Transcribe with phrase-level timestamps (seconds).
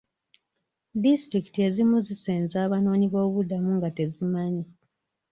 [1.03, 4.63] Disitulikiti ezimu zisenza abanoonyiboobubudamu nga tezimanyi.